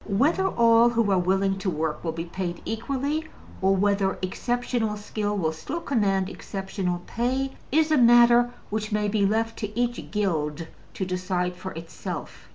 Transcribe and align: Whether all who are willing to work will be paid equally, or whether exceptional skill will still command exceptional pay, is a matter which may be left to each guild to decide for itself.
Whether 0.09 0.47
all 0.47 0.89
who 0.89 1.11
are 1.11 1.19
willing 1.19 1.59
to 1.59 1.69
work 1.69 2.03
will 2.03 2.11
be 2.13 2.25
paid 2.25 2.59
equally, 2.65 3.25
or 3.61 3.75
whether 3.75 4.17
exceptional 4.23 4.97
skill 4.97 5.37
will 5.37 5.51
still 5.51 5.79
command 5.79 6.27
exceptional 6.27 7.03
pay, 7.05 7.51
is 7.71 7.91
a 7.91 7.97
matter 7.99 8.49
which 8.71 8.91
may 8.91 9.07
be 9.07 9.27
left 9.27 9.57
to 9.59 9.79
each 9.79 10.09
guild 10.09 10.65
to 10.95 11.05
decide 11.05 11.55
for 11.55 11.71
itself. 11.73 12.49